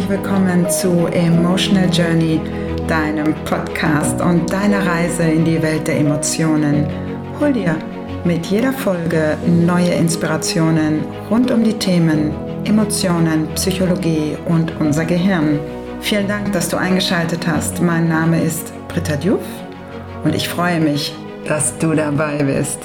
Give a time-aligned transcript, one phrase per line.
[0.00, 2.40] herzlich willkommen zu Emotional Journey,
[2.86, 6.86] deinem Podcast und deiner Reise in die Welt der Emotionen.
[7.38, 7.76] Hol dir
[8.24, 12.32] mit jeder Folge neue Inspirationen rund um die Themen
[12.64, 15.58] Emotionen, Psychologie und unser Gehirn.
[16.00, 17.82] Vielen Dank, dass du eingeschaltet hast.
[17.82, 19.44] Mein Name ist Britta Diouf
[20.24, 21.14] und ich freue mich,
[21.46, 22.78] dass du dabei bist.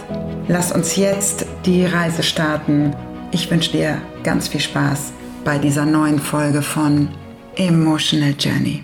[0.50, 2.94] Lass uns jetzt die Reise starten.
[3.32, 5.14] Ich wünsche dir ganz viel Spaß
[5.46, 7.08] bei dieser neuen Folge von
[7.56, 8.84] Emotional Journey.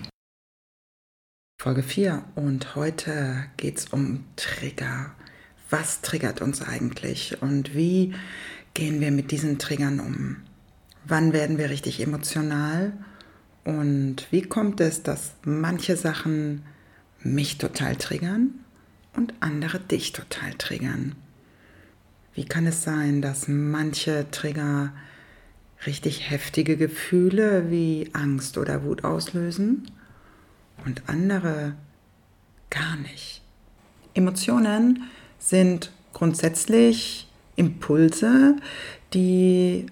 [1.60, 5.10] Folge 4 und heute geht es um Trigger.
[5.70, 8.14] Was triggert uns eigentlich und wie
[8.74, 10.36] gehen wir mit diesen Triggern um?
[11.04, 12.92] Wann werden wir richtig emotional
[13.64, 16.62] und wie kommt es, dass manche Sachen
[17.24, 18.54] mich total triggern
[19.16, 21.16] und andere dich total triggern?
[22.34, 24.92] Wie kann es sein, dass manche Trigger
[25.86, 29.90] richtig heftige Gefühle wie Angst oder Wut auslösen
[30.84, 31.74] und andere
[32.70, 33.42] gar nicht.
[34.14, 35.04] Emotionen
[35.38, 38.56] sind grundsätzlich Impulse,
[39.14, 39.86] die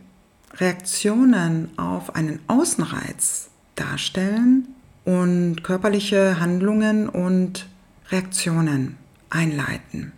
[0.54, 4.68] Reaktionen auf einen Außenreiz darstellen
[5.04, 7.66] und körperliche Handlungen und
[8.10, 8.96] Reaktionen
[9.30, 10.12] einleiten.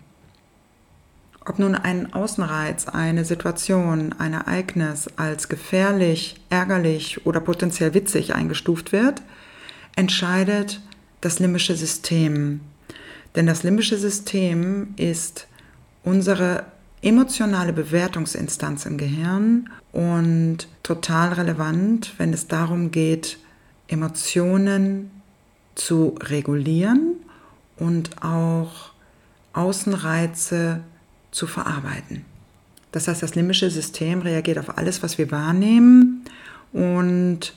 [1.45, 8.93] Ob nun ein Außenreiz, eine Situation, ein Ereignis als gefährlich, ärgerlich oder potenziell witzig eingestuft
[8.93, 9.23] wird,
[9.97, 10.81] entscheidet
[11.21, 12.61] das limbische System.
[13.34, 15.49] Denn das limbische System ist
[16.05, 16.65] unsere
[17.03, 23.39] emotionale Bewertungsinstanz im Gehirn und total relevant, wenn es darum geht,
[23.89, 25.11] Emotionen
[25.75, 27.17] zu regulieren
[27.77, 28.93] und auch
[29.55, 30.83] Außenreize
[31.33, 32.25] zu verarbeiten.
[32.93, 36.25] Das heißt, das limbische System reagiert auf alles, was wir wahrnehmen
[36.72, 37.54] und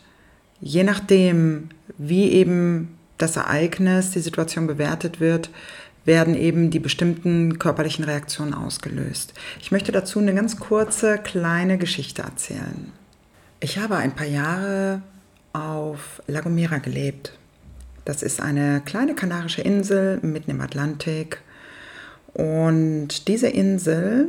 [0.62, 5.50] je nachdem, wie eben das Ereignis, die Situation bewertet wird,
[6.06, 9.34] werden eben die bestimmten körperlichen Reaktionen ausgelöst.
[9.60, 12.92] Ich möchte dazu eine ganz kurze kleine Geschichte erzählen.
[13.60, 15.02] Ich habe ein paar Jahre
[15.54, 17.34] auf La Gomera gelebt.
[18.04, 21.42] Das ist eine kleine kanarische Insel mitten im Atlantik
[22.36, 24.28] und diese Insel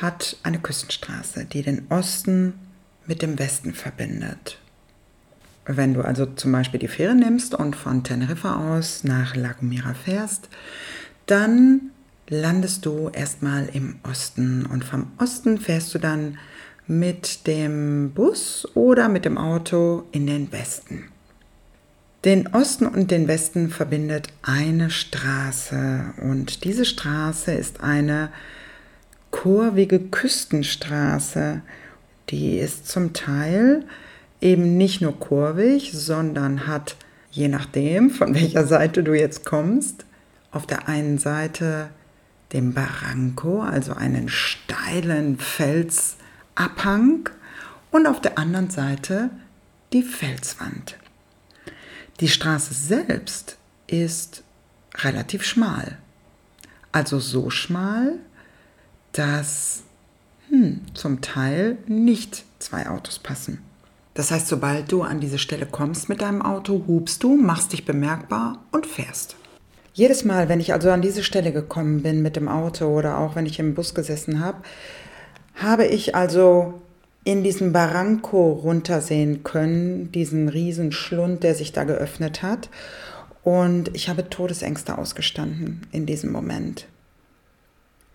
[0.00, 2.54] hat eine Küstenstraße, die den Osten
[3.06, 4.58] mit dem Westen verbindet.
[5.66, 9.92] Wenn du also zum Beispiel die Fähre nimmst und von Teneriffa aus nach La Gomera
[9.92, 10.48] fährst,
[11.26, 11.90] dann
[12.28, 16.38] landest du erstmal im Osten und vom Osten fährst du dann
[16.86, 21.11] mit dem Bus oder mit dem Auto in den Westen.
[22.24, 28.28] Den Osten und den Westen verbindet eine Straße und diese Straße ist eine
[29.32, 31.62] kurvige Küstenstraße.
[32.28, 33.84] Die ist zum Teil
[34.40, 36.94] eben nicht nur kurvig, sondern hat,
[37.32, 40.04] je nachdem, von welcher Seite du jetzt kommst,
[40.52, 41.88] auf der einen Seite
[42.52, 47.30] den Barranco, also einen steilen Felsabhang,
[47.90, 49.28] und auf der anderen Seite
[49.92, 50.96] die Felswand.
[52.20, 53.56] Die Straße selbst
[53.86, 54.42] ist
[54.96, 55.98] relativ schmal.
[56.92, 58.18] Also so schmal,
[59.12, 59.82] dass
[60.48, 63.62] hm, zum Teil nicht zwei Autos passen.
[64.14, 67.86] Das heißt, sobald du an diese Stelle kommst mit deinem Auto, hubst du, machst dich
[67.86, 69.36] bemerkbar und fährst.
[69.94, 73.36] Jedes Mal, wenn ich also an diese Stelle gekommen bin mit dem Auto oder auch
[73.36, 74.58] wenn ich im Bus gesessen habe,
[75.54, 76.81] habe ich also
[77.24, 82.68] in diesem Barranco runtersehen können, diesen riesen Schlund, der sich da geöffnet hat.
[83.44, 86.86] Und ich habe Todesängste ausgestanden in diesem Moment.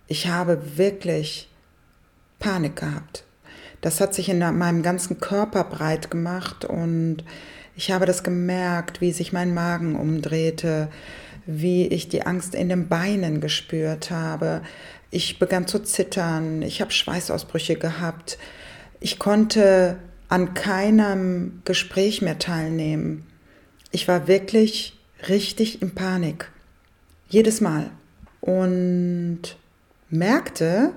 [0.06, 1.48] Ich habe wirklich
[2.38, 3.24] Panik gehabt.
[3.80, 7.18] Das hat sich in meinem ganzen Körper breit gemacht und
[7.76, 10.88] ich habe das gemerkt, wie sich mein Magen umdrehte,
[11.46, 14.62] wie ich die Angst in den Beinen gespürt habe.
[15.10, 18.38] Ich begann zu zittern, ich habe Schweißausbrüche gehabt,
[19.00, 19.98] ich konnte
[20.28, 23.26] an keinem Gespräch mehr teilnehmen.
[23.90, 24.98] Ich war wirklich
[25.28, 26.50] richtig in Panik.
[27.28, 27.90] Jedes Mal.
[28.40, 29.56] Und
[30.10, 30.92] merkte,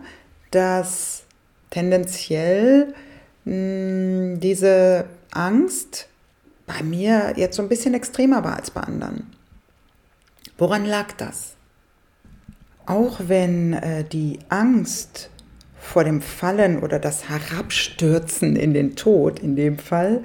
[0.52, 1.24] dass
[1.70, 2.94] tendenziell
[3.46, 6.08] mh, hm, diese Angst
[6.68, 9.32] bei mir jetzt so ein bisschen extremer war als bei anderen.
[10.58, 11.56] Woran lag das?
[12.86, 15.31] Auch wenn äh, die Angst
[15.82, 20.24] vor dem Fallen oder das Herabstürzen in den Tod in dem Fall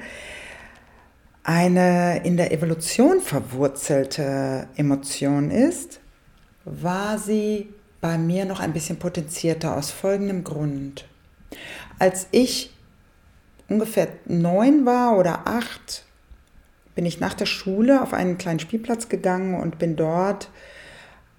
[1.43, 6.01] eine in der Evolution verwurzelte Emotion ist,
[6.65, 11.07] war sie bei mir noch ein bisschen potenzierter aus folgendem Grund.
[11.99, 12.75] Als ich
[13.69, 16.05] ungefähr neun war oder acht,
[16.97, 20.51] bin ich nach der Schule auf einen kleinen Spielplatz gegangen und bin dort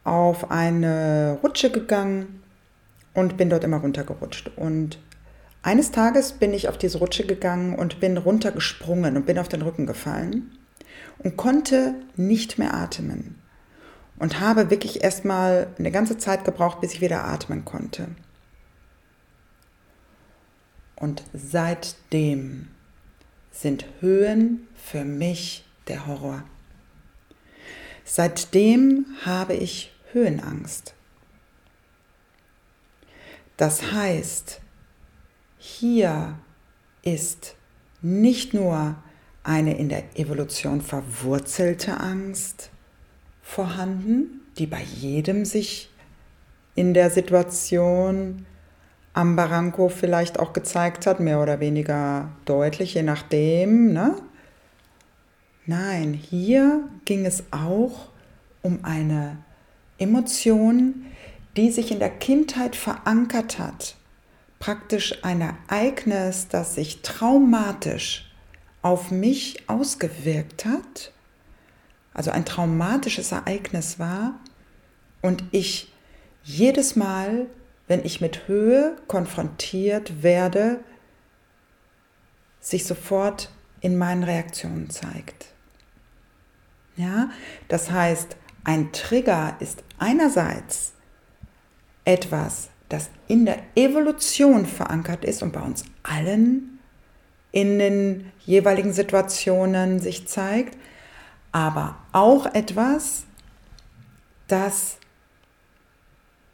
[0.06, 2.42] auf eine Rutsche gegangen
[3.18, 4.52] und bin dort immer runtergerutscht.
[4.58, 5.00] Und
[5.64, 9.64] eines Tages bin ich auf diese Rutsche gegangen und bin runtergesprungen und bin auf den
[9.64, 10.52] Rücken gefallen
[11.18, 13.42] und konnte nicht mehr atmen.
[14.20, 18.10] Und habe wirklich erstmal eine ganze Zeit gebraucht, bis ich wieder atmen konnte.
[20.96, 22.68] Und seitdem
[23.50, 26.44] sind Höhen für mich der Horror.
[28.06, 30.94] Seitdem habe ich Höhenangst.
[33.58, 34.62] Das heißt,
[35.58, 36.38] hier
[37.02, 37.56] ist
[38.02, 38.96] nicht nur
[39.44, 42.70] eine in der Evolution verwurzelte Angst
[43.42, 45.90] vorhanden, die bei jedem sich
[46.76, 48.46] in der Situation
[49.14, 53.92] am Barranco vielleicht auch gezeigt hat, mehr oder weniger deutlich, je nachdem.
[53.92, 54.16] Ne?
[55.66, 58.10] Nein, hier ging es auch
[58.62, 59.38] um eine
[59.98, 61.08] Emotion,
[61.58, 63.96] die sich in der Kindheit verankert hat.
[64.60, 68.32] Praktisch ein Ereignis, das sich traumatisch
[68.84, 71.12] auf mich ausgewirkt hat,
[72.14, 74.40] also ein traumatisches Ereignis war
[75.22, 75.92] und ich
[76.44, 77.48] jedes Mal,
[77.88, 80.80] wenn ich mit Höhe konfrontiert werde,
[82.60, 83.52] sich sofort
[83.82, 85.48] in meinen Reaktionen zeigt.
[86.96, 87.30] Ja,
[87.68, 90.94] das heißt, ein Trigger ist einerseits
[92.08, 96.80] etwas, das in der Evolution verankert ist und bei uns allen
[97.52, 100.78] in den jeweiligen Situationen sich zeigt,
[101.52, 103.24] aber auch etwas,
[104.48, 104.98] das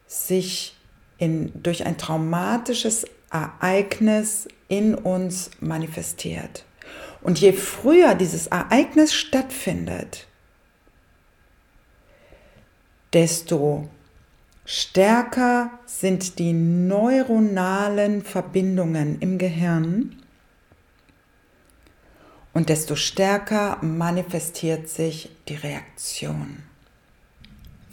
[0.08, 0.76] sich
[1.18, 6.66] in, durch ein traumatisches Ereignis in uns manifestiert.
[7.22, 10.28] Und je früher dieses Ereignis stattfindet,
[13.14, 13.88] desto
[14.66, 20.16] stärker sind die neuronalen Verbindungen im Gehirn
[22.54, 26.60] und desto stärker manifestiert sich die Reaktion.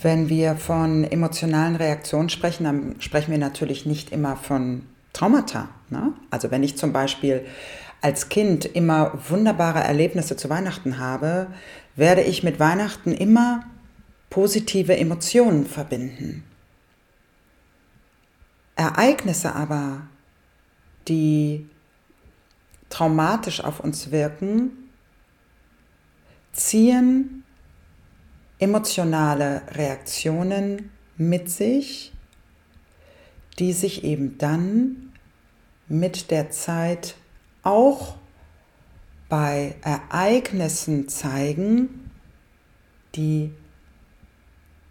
[0.03, 5.69] Wenn wir von emotionalen Reaktionen sprechen, dann sprechen wir natürlich nicht immer von Traumata.
[5.91, 6.13] Ne?
[6.31, 7.45] Also wenn ich zum Beispiel
[8.01, 11.49] als Kind immer wunderbare Erlebnisse zu Weihnachten habe,
[11.97, 13.65] werde ich mit Weihnachten immer
[14.31, 16.45] positive Emotionen verbinden.
[18.81, 20.01] Ereignisse aber,
[21.07, 21.69] die
[22.89, 24.71] traumatisch auf uns wirken,
[26.55, 27.45] ziehen
[28.59, 32.13] emotionale Reaktionen mit sich,
[33.59, 35.13] die sich eben dann
[35.87, 37.17] mit der Zeit
[37.63, 38.17] auch
[39.29, 42.11] bei Ereignissen zeigen,
[43.15, 43.53] die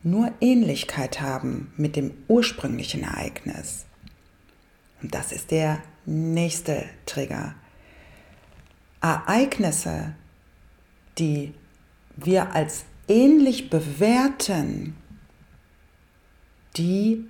[0.03, 3.85] nur Ähnlichkeit haben mit dem ursprünglichen Ereignis.
[5.01, 7.55] Und das ist der nächste Trigger.
[9.01, 10.13] Ereignisse,
[11.17, 11.53] die
[12.15, 14.95] wir als ähnlich bewerten,
[16.77, 17.29] die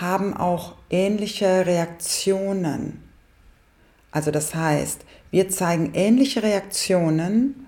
[0.00, 3.02] haben auch ähnliche Reaktionen.
[4.10, 7.66] Also das heißt, wir zeigen ähnliche Reaktionen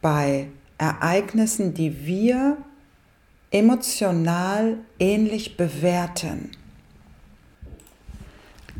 [0.00, 2.56] bei Ereignissen, die wir
[3.52, 6.50] emotional ähnlich bewerten.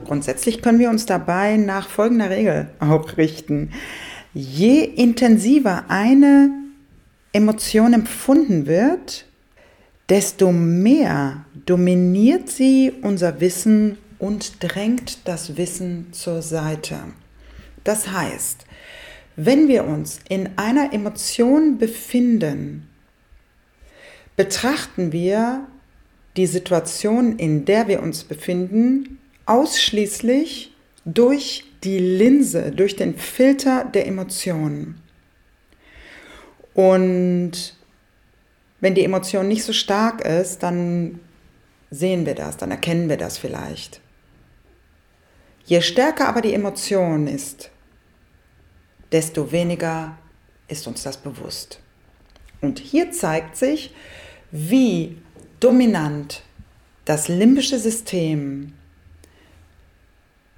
[0.05, 3.71] Grundsätzlich können wir uns dabei nach folgender Regel auch richten.
[4.35, 6.51] Je intensiver eine
[7.33, 9.27] Emotion empfunden wird,
[10.09, 16.99] desto mehr dominiert sie unser Wissen und drängt das Wissen zur Seite.
[17.85, 18.65] Das heißt,
[19.37, 22.89] wenn wir uns in einer Emotion befinden,
[24.37, 25.67] betrachten wir
[26.37, 30.73] die Situation, in der wir uns befinden, ausschließlich
[31.05, 35.01] durch die Linse, durch den Filter der Emotionen.
[36.75, 37.75] Und
[38.81, 41.21] wenn die Emotion nicht so stark ist, dann
[41.91, 44.01] sehen wir das, dann erkennen wir das vielleicht.
[45.65, 47.71] Je stärker aber die Emotion ist,
[49.13, 50.17] desto weniger
[50.69, 51.82] ist uns das bewusst.
[52.63, 53.93] Und hier zeigt sich,
[54.51, 55.19] wie
[55.61, 56.43] dominant
[57.05, 58.73] das limbische System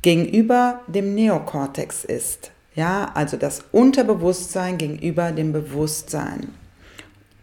[0.02, 2.52] gegenüber dem Neokortex ist.
[2.75, 6.49] Ja, also das Unterbewusstsein gegenüber dem Bewusstsein.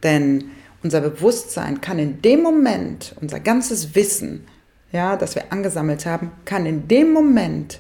[0.04, 0.52] Denn
[0.84, 4.46] unser Bewusstsein kann in dem Moment, unser ganzes Wissen,
[4.92, 7.80] ja, das wir angesammelt haben, kann in dem Moment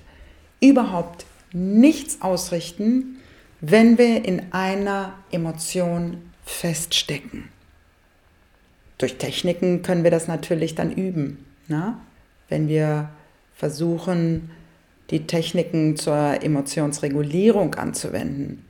[0.61, 3.17] überhaupt nichts ausrichten,
[3.59, 7.49] wenn wir in einer Emotion feststecken.
[8.97, 11.45] Durch Techniken können wir das natürlich dann üben.
[11.67, 11.99] Na?
[12.49, 13.09] Wenn wir
[13.55, 14.51] versuchen,
[15.09, 18.65] die Techniken zur Emotionsregulierung anzuwenden.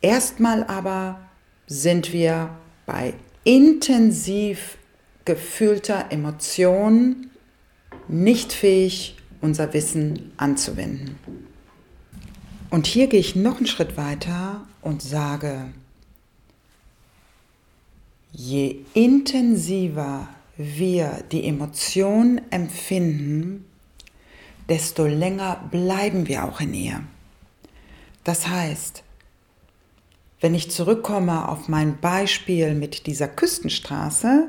[0.00, 1.20] Erstmal aber
[1.66, 2.50] sind wir
[2.86, 4.76] bei intensiv
[5.24, 7.30] gefühlter Emotion
[8.08, 11.16] nicht fähig, unser Wissen anzuwenden.
[12.70, 15.66] Und hier gehe ich noch einen Schritt weiter und sage,
[18.32, 23.64] je intensiver wir die Emotion empfinden,
[24.68, 27.02] desto länger bleiben wir auch in ihr.
[28.24, 29.02] Das heißt,
[30.40, 34.48] wenn ich zurückkomme auf mein Beispiel mit dieser Küstenstraße,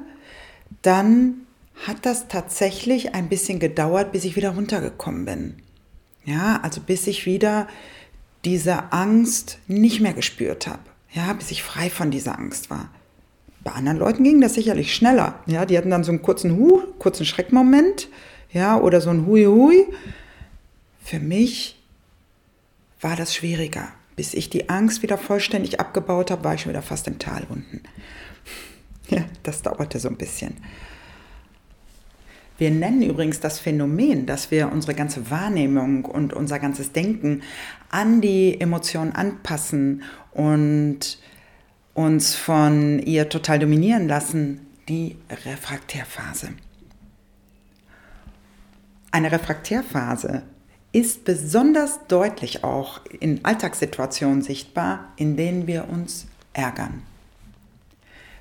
[0.82, 1.48] dann
[1.88, 5.56] hat das tatsächlich ein bisschen gedauert, bis ich wieder runtergekommen bin.
[6.24, 7.68] Ja, also bis ich wieder
[8.46, 10.84] diese Angst nicht mehr gespürt habe.
[11.14, 12.90] Ja, bis ich frei von dieser Angst war.
[13.63, 15.39] Bei anderen Leuten ging das sicherlich schneller.
[15.46, 18.10] Ja, die hatten dann so einen kurzen Hu, kurzen Schreckmoment,
[18.51, 19.86] ja, oder so ein Hui Hui.
[21.03, 21.80] Für mich
[23.00, 23.89] war das schwieriger.
[24.15, 27.44] Bis ich die Angst wieder vollständig abgebaut habe, war ich schon wieder fast im Tal
[27.50, 27.82] unten.
[29.10, 30.56] Ja, das dauerte so ein bisschen.
[32.58, 37.41] Wir nennen übrigens das Phänomen, dass wir unsere ganze Wahrnehmung und unser ganzes Denken
[37.89, 41.18] an die Emotionen anpassen und
[41.94, 46.50] uns von ihr total dominieren lassen, die Refraktärphase.
[49.12, 50.44] Eine Refraktärphase
[50.94, 57.02] ist besonders deutlich auch in Alltagssituationen sichtbar, in denen wir uns ärgern.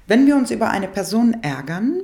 [0.07, 2.03] Wenn wir uns über eine Person ärgern,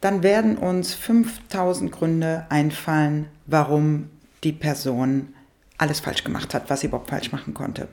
[0.00, 4.10] dann werden uns 5000 Gründe einfallen, warum
[4.44, 5.34] die Person
[5.78, 7.88] alles falsch gemacht hat, was sie überhaupt falsch machen konnte.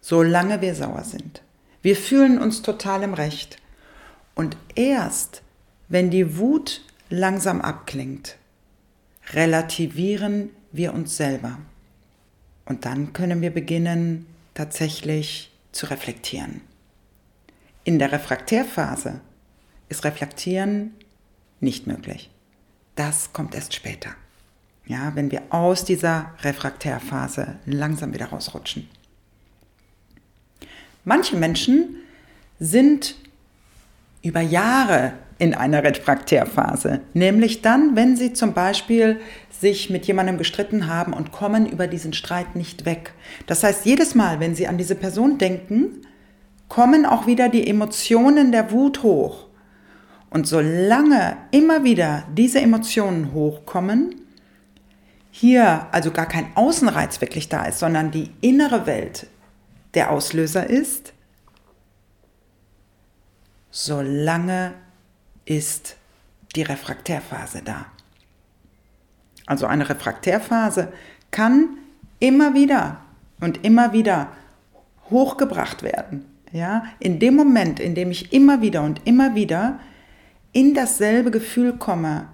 [0.00, 1.42] Solange wir sauer sind.
[1.82, 3.58] Wir fühlen uns total im Recht.
[4.34, 5.42] Und erst,
[5.88, 8.36] wenn die Wut langsam abklingt,
[9.32, 11.58] relativieren wir uns selber.
[12.64, 16.60] Und dann können wir beginnen, tatsächlich zu reflektieren.
[17.84, 19.20] In der Refraktärphase
[19.88, 20.92] ist Reflektieren
[21.60, 22.30] nicht möglich.
[22.94, 24.10] Das kommt erst später.
[24.86, 28.88] Ja, wenn wir aus dieser Refraktärphase langsam wieder rausrutschen.
[31.04, 31.96] Manche Menschen
[32.58, 33.16] sind
[34.22, 40.86] über Jahre in einer Refraktärphase, nämlich dann, wenn sie zum Beispiel sich mit jemandem gestritten
[40.86, 43.12] haben und kommen über diesen Streit nicht weg.
[43.46, 46.02] Das heißt, jedes Mal, wenn sie an diese Person denken,
[46.68, 49.46] kommen auch wieder die Emotionen der Wut hoch.
[50.30, 54.14] Und solange immer wieder diese Emotionen hochkommen,
[55.30, 59.26] hier also gar kein Außenreiz wirklich da ist, sondern die innere Welt
[59.94, 61.12] der Auslöser ist,
[63.70, 64.74] solange
[65.44, 65.96] ist
[66.54, 67.86] die Refraktärphase da.
[69.46, 70.92] Also eine Refraktärphase
[71.30, 71.78] kann
[72.20, 73.00] immer wieder
[73.40, 74.28] und immer wieder
[75.10, 76.26] hochgebracht werden.
[76.52, 79.80] Ja, in dem Moment, in dem ich immer wieder und immer wieder
[80.52, 82.28] in dasselbe Gefühl komme,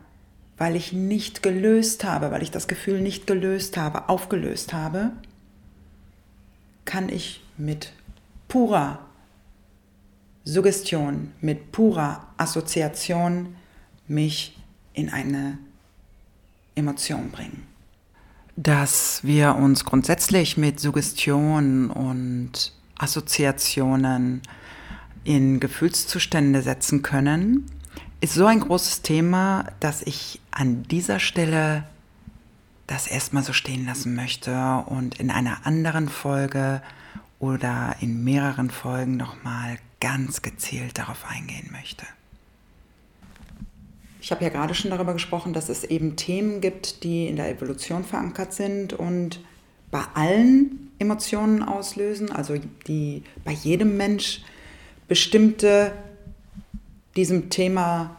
[0.57, 5.13] weil ich nicht gelöst habe, weil ich das Gefühl nicht gelöst habe, aufgelöst habe,
[6.85, 7.93] kann ich mit
[8.49, 9.01] purer
[10.45, 13.57] Suggestion, mit purer Assoziation
[14.07, 14.57] mich
[14.95, 15.59] in eine
[16.75, 17.67] Emotion bringen.
[18.57, 24.43] Dass wir uns grundsätzlich mit Suggestion und Assoziationen
[25.23, 27.67] in Gefühlszustände setzen können,
[28.21, 31.85] ist so ein großes Thema, dass ich an dieser Stelle
[32.89, 36.83] das erstmal so stehen lassen möchte und in einer anderen Folge
[37.39, 42.05] oder in mehreren Folgen nochmal ganz gezielt darauf eingehen möchte.
[44.21, 47.51] Ich habe ja gerade schon darüber gesprochen, dass es eben Themen gibt, die in der
[47.51, 49.41] Evolution verankert sind und
[49.91, 54.43] bei allen Emotionen auslösen, also die bei jedem Mensch
[55.07, 55.93] bestimmte
[57.17, 58.17] diesem Thema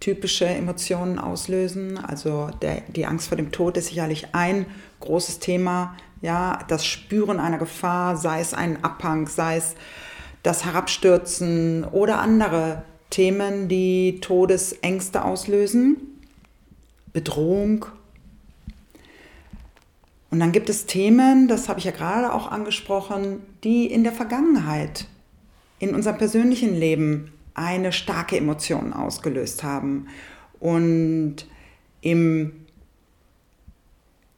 [0.00, 1.98] typische Emotionen auslösen.
[1.98, 4.66] Also der, die Angst vor dem Tod ist sicherlich ein
[5.00, 5.96] großes Thema.
[6.22, 9.74] Ja, das Spüren einer Gefahr, sei es ein Abhang, sei es
[10.44, 15.96] das Herabstürzen oder andere Themen, die Todesängste auslösen.
[17.12, 17.86] Bedrohung.
[20.30, 24.12] Und dann gibt es Themen, das habe ich ja gerade auch angesprochen, die in der
[24.12, 25.06] Vergangenheit,
[25.78, 30.06] in unserem persönlichen Leben eine starke Emotion ausgelöst haben.
[30.58, 31.46] Und
[32.00, 32.52] im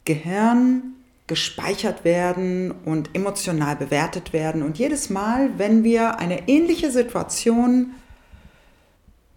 [0.05, 0.95] Gehirn
[1.27, 4.63] gespeichert werden und emotional bewertet werden.
[4.63, 7.95] Und jedes Mal, wenn wir eine ähnliche Situation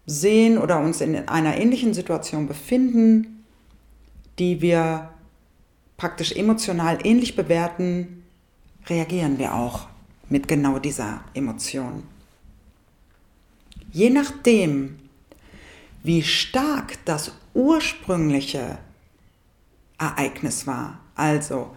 [0.04, 3.44] sehen oder uns in einer ähnlichen Situation befinden,
[4.38, 5.10] die wir
[5.96, 8.24] praktisch emotional ähnlich bewerten,
[8.86, 9.88] reagieren wir auch
[10.28, 12.02] mit genau dieser Emotion.
[13.92, 14.98] Je nachdem,
[16.02, 18.78] wie stark das ursprüngliche
[19.98, 21.74] Ereignis war, also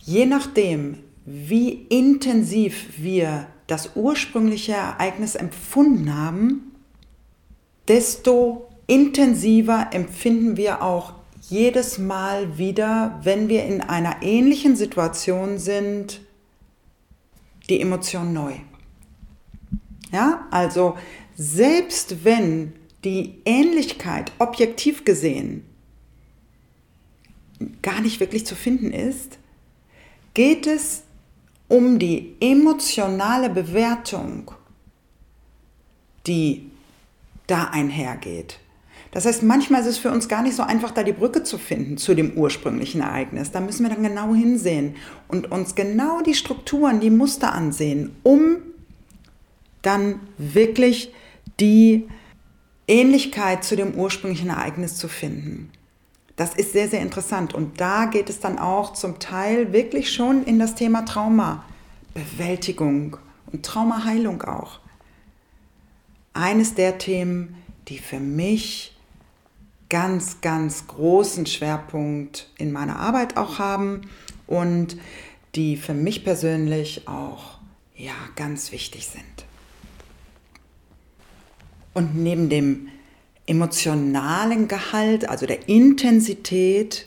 [0.00, 6.72] je nachdem, wie intensiv wir das ursprüngliche Ereignis empfunden haben,
[7.88, 11.14] desto intensiver empfinden wir auch
[11.48, 16.20] jedes Mal wieder, wenn wir in einer ähnlichen Situation sind,
[17.68, 18.54] die Emotion neu.
[20.12, 20.96] Ja, also
[21.36, 22.72] selbst wenn
[23.04, 25.64] die Ähnlichkeit objektiv gesehen
[27.82, 29.39] gar nicht wirklich zu finden ist,
[30.34, 31.02] geht es
[31.68, 34.50] um die emotionale Bewertung,
[36.26, 36.70] die
[37.46, 38.58] da einhergeht.
[39.12, 41.58] Das heißt, manchmal ist es für uns gar nicht so einfach, da die Brücke zu
[41.58, 43.50] finden zu dem ursprünglichen Ereignis.
[43.50, 44.94] Da müssen wir dann genau hinsehen
[45.26, 48.58] und uns genau die Strukturen, die Muster ansehen, um
[49.82, 51.12] dann wirklich
[51.58, 52.06] die
[52.86, 55.70] Ähnlichkeit zu dem ursprünglichen Ereignis zu finden.
[56.40, 57.52] Das ist sehr, sehr interessant.
[57.52, 63.18] Und da geht es dann auch zum Teil wirklich schon in das Thema Traumabewältigung
[63.52, 64.80] und Traumaheilung auch.
[66.32, 67.56] Eines der Themen,
[67.88, 68.96] die für mich
[69.90, 74.08] ganz, ganz großen Schwerpunkt in meiner Arbeit auch haben
[74.46, 74.96] und
[75.54, 77.58] die für mich persönlich auch
[77.94, 79.44] ja, ganz wichtig sind.
[81.92, 82.88] Und neben dem
[83.50, 87.06] emotionalen Gehalt, also der Intensität,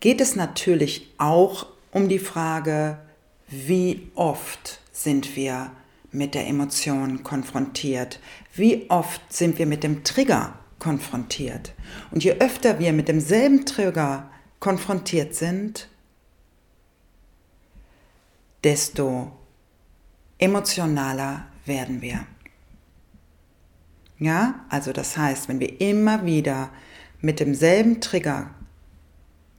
[0.00, 2.98] geht es natürlich auch um die Frage,
[3.46, 5.70] wie oft sind wir
[6.10, 8.18] mit der Emotion konfrontiert?
[8.54, 11.74] Wie oft sind wir mit dem Trigger konfrontiert?
[12.10, 15.88] Und je öfter wir mit demselben Trigger konfrontiert sind,
[18.64, 19.30] desto
[20.38, 22.26] emotionaler werden wir.
[24.22, 26.70] Ja, also das heißt, wenn wir immer wieder
[27.20, 28.50] mit demselben Trigger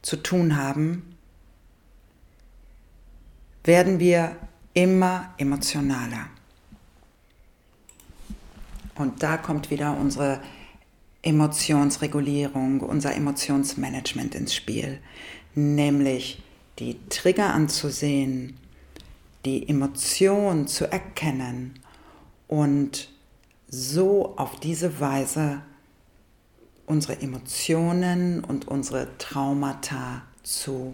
[0.01, 1.17] zu tun haben,
[3.65, 4.37] werden wir
[4.73, 6.29] immer emotionaler.
[8.95, 10.39] Und da kommt wieder unsere
[11.23, 14.99] Emotionsregulierung, unser Emotionsmanagement ins Spiel,
[15.55, 16.41] nämlich
[16.79, 18.55] die Trigger anzusehen,
[19.43, 21.81] die Emotion zu erkennen
[22.47, 23.12] und
[23.75, 25.63] so auf diese Weise
[26.85, 30.93] unsere Emotionen und unsere Traumata zu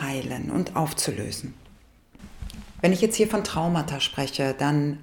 [0.00, 1.54] heilen und aufzulösen.
[2.80, 5.00] Wenn ich jetzt hier von Traumata spreche, dann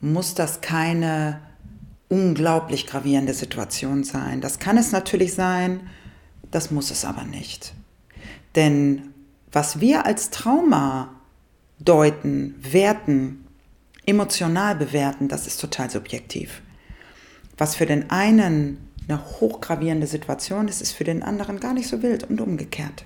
[0.00, 1.40] muss das keine
[2.08, 4.40] unglaublich gravierende Situation sein.
[4.40, 5.90] Das kann es natürlich sein,
[6.52, 7.74] das muss es aber nicht.
[8.54, 9.12] Denn
[9.50, 11.16] was wir als Trauma
[11.80, 13.44] deuten, werten,
[14.10, 16.62] emotional bewerten, das ist total subjektiv.
[17.56, 22.02] Was für den einen eine hochgravierende Situation ist, ist für den anderen gar nicht so
[22.02, 23.04] wild und umgekehrt.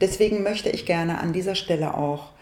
[0.00, 2.32] Deswegen möchte ich gerne an dieser Stelle auch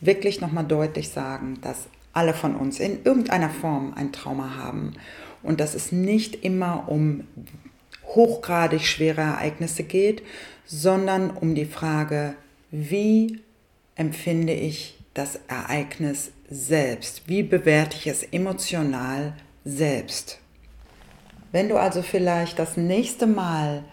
[0.00, 4.94] wirklich nochmal deutlich sagen, dass alle von uns in irgendeiner Form ein Trauma haben
[5.42, 7.24] und dass es nicht immer um
[8.06, 10.22] hochgradig schwere Ereignisse geht,
[10.64, 12.34] sondern um die Frage,
[12.70, 13.40] wie
[13.94, 17.28] empfinde ich das Ereignis selbst?
[17.28, 19.34] Wie bewerte ich es emotional
[19.64, 20.38] selbst?
[21.50, 23.84] Wenn du also vielleicht das nächste Mal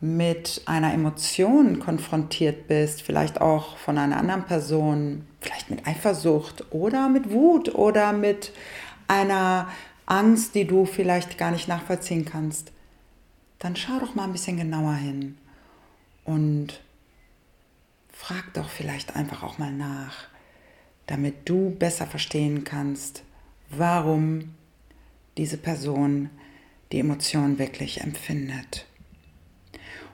[0.00, 7.08] mit einer Emotion konfrontiert bist, vielleicht auch von einer anderen Person, vielleicht mit Eifersucht oder
[7.08, 8.52] mit Wut oder mit
[9.08, 9.68] einer
[10.06, 12.72] Angst, die du vielleicht gar nicht nachvollziehen kannst,
[13.58, 15.38] dann schau doch mal ein bisschen genauer hin
[16.24, 16.80] und
[18.12, 20.28] frag doch vielleicht einfach auch mal nach,
[21.06, 23.22] damit du besser verstehen kannst,
[23.70, 24.54] warum
[25.36, 26.30] diese Person
[26.92, 28.86] die Emotion wirklich empfindet.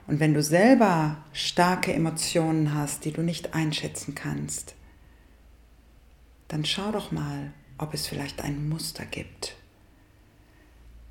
[0.07, 4.75] Und wenn du selber starke Emotionen hast, die du nicht einschätzen kannst,
[6.47, 9.55] dann schau doch mal, ob es vielleicht ein Muster gibt.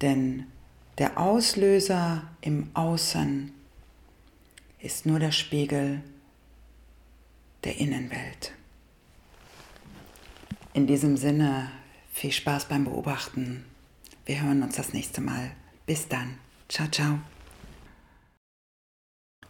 [0.03, 0.47] Denn
[0.99, 3.53] der Auslöser im Außen
[4.81, 6.03] ist nur der Spiegel
[7.65, 8.53] der Innenwelt.
[10.73, 11.71] In diesem Sinne,
[12.13, 13.65] viel Spaß beim Beobachten.
[14.25, 15.51] Wir hören uns das nächste Mal.
[15.85, 16.37] Bis dann.
[16.69, 17.19] Ciao, ciao.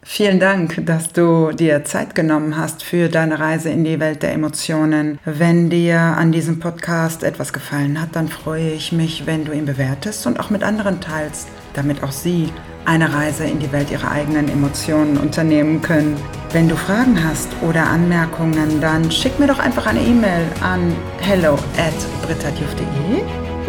[0.02, 4.33] Vielen Dank, dass du dir Zeit genommen hast für deine Reise in die Welt der
[4.33, 5.18] Emotionen.
[5.26, 9.66] Wenn dir an diesem Podcast etwas gefallen hat, dann freue ich mich, wenn du ihn
[9.66, 12.50] bewertest und auch mit anderen teilst, damit auch sie
[12.87, 16.16] eine Reise in die Welt ihrer eigenen Emotionen unternehmen können.
[16.52, 21.54] Wenn du Fragen hast oder Anmerkungen, dann schick mir doch einfach eine E-Mail an hello
[21.78, 21.94] at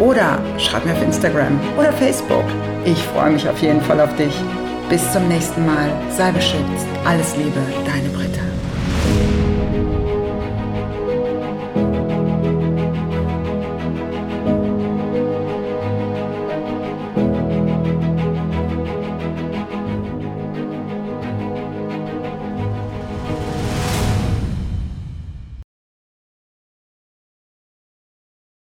[0.00, 2.44] oder schreib mir auf Instagram oder Facebook.
[2.84, 4.34] Ich freue mich auf jeden Fall auf dich.
[4.88, 5.90] Bis zum nächsten Mal.
[6.10, 6.86] Sei beschützt.
[7.04, 8.51] Alles Liebe, deine Britta.